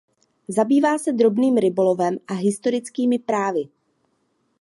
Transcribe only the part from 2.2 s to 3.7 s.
a historickými právy.